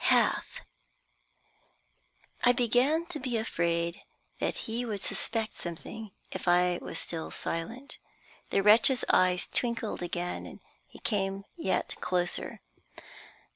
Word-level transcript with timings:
"Half." 0.05 0.61
I 2.43 2.53
began 2.53 3.05
to 3.05 3.19
be 3.19 3.37
afraid 3.37 4.01
that 4.39 4.55
he 4.65 4.83
would 4.83 4.99
suspect 4.99 5.53
something 5.53 6.09
if 6.31 6.47
I 6.47 6.79
was 6.81 6.97
still 6.97 7.29
silent. 7.29 7.99
The 8.49 8.63
wretch's 8.63 9.05
eyes 9.09 9.47
twinkled 9.47 10.01
again 10.01 10.47
and 10.47 10.59
he 10.87 10.97
came 10.97 11.45
yet 11.55 11.93
closer. 12.01 12.61